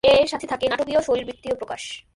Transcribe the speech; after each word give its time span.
এর 0.03 0.27
সাথে 0.27 0.47
থাকে 0.47 0.65
"নাটকীয় 0.69 1.01
শারীরবৃত্তীয় 1.01 1.55
প্রকাশ"। 1.55 2.03